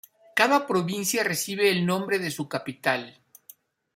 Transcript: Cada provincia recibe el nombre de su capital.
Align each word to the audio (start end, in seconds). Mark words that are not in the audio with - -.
Cada 0.33 0.65
provincia 0.65 1.23
recibe 1.23 1.69
el 1.69 1.85
nombre 1.85 2.17
de 2.17 2.31
su 2.31 2.49
capital. 2.49 3.19